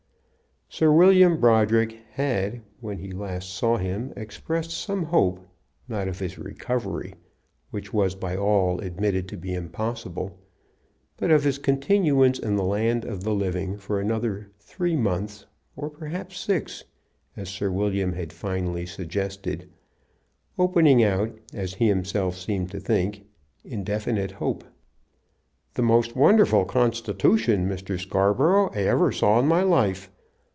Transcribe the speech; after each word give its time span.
Sir 0.73 0.89
William 0.89 1.37
Brodrick 1.37 1.99
had, 2.11 2.61
when 2.79 2.97
he 2.97 3.11
last 3.11 3.49
saw 3.49 3.75
him, 3.75 4.13
expressed 4.15 4.71
some 4.71 5.03
hope, 5.03 5.45
not 5.89 6.07
of 6.07 6.19
his 6.19 6.39
recovery, 6.39 7.13
which 7.71 7.91
was 7.93 8.15
by 8.15 8.37
all 8.37 8.79
admitted 8.79 9.27
to 9.27 9.37
be 9.37 9.53
impossible, 9.53 10.39
but 11.17 11.29
of 11.29 11.43
his 11.43 11.57
continuance 11.57 12.39
in 12.39 12.55
the 12.55 12.63
land 12.63 13.03
of 13.03 13.21
the 13.25 13.33
living 13.33 13.75
for 13.77 13.99
another 13.99 14.49
three 14.61 14.95
months, 14.95 15.45
or 15.75 15.89
perhaps 15.89 16.37
six, 16.39 16.85
as 17.35 17.49
Sir 17.49 17.69
William 17.69 18.13
had 18.13 18.31
finally 18.31 18.85
suggested, 18.85 19.69
opening 20.57 21.03
out, 21.03 21.37
as 21.53 21.73
he 21.73 21.89
himself 21.89 22.37
seemed 22.37 22.71
to 22.71 22.79
think, 22.79 23.25
indefinite 23.65 24.31
hope. 24.31 24.63
"The 25.73 25.83
most 25.83 26.15
wonderful 26.15 26.63
constitution, 26.63 27.67
Mr. 27.67 27.99
Scarborough, 27.99 28.69
I 28.73 28.83
ever 28.83 29.11
saw 29.11 29.37
in 29.37 29.47
my 29.47 29.63
life. 29.63 30.09